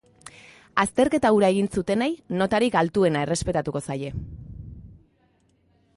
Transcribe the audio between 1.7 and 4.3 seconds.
zutenei notarik altuena errespetatuko zaie.